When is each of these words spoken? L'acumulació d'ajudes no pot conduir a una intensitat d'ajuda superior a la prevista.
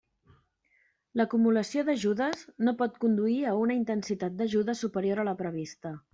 L'acumulació 1.19 1.83
d'ajudes 1.89 2.41
no 2.69 2.73
pot 2.81 2.97
conduir 3.05 3.37
a 3.51 3.55
una 3.67 3.77
intensitat 3.83 4.41
d'ajuda 4.43 4.77
superior 4.83 5.25
a 5.25 5.29
la 5.31 5.39
prevista. 5.45 5.97